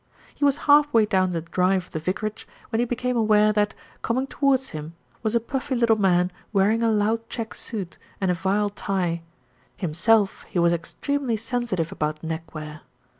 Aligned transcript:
He 0.33 0.43
was 0.43 0.57
half 0.65 0.91
way 0.91 1.05
down 1.05 1.29
the 1.29 1.41
drive 1.41 1.85
of 1.85 1.91
the 1.91 1.99
vicarage, 1.99 2.47
when 2.71 2.79
he 2.79 2.85
became 2.87 3.15
aware 3.15 3.53
that, 3.53 3.75
coming 4.01 4.25
towards 4.25 4.69
him, 4.69 4.95
was 5.21 5.35
a 5.35 5.39
puffy 5.39 5.75
little 5.75 5.95
man 5.95 6.31
wearing 6.51 6.81
a 6.81 6.89
loud 6.89 7.29
check 7.29 7.53
suit 7.53 7.99
and 8.19 8.31
a 8.31 8.33
vile 8.33 8.71
tie; 8.71 9.21
himself 9.77 10.41
he 10.49 10.57
was 10.57 10.73
extremely 10.73 11.37
sensitive 11.37 11.91
about 11.91 12.23
neckwear. 12.23 12.81